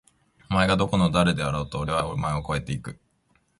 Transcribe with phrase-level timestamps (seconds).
[0.49, 1.77] お前がどこの誰だろうと！！
[1.77, 2.99] おれはお前を超えて行く！！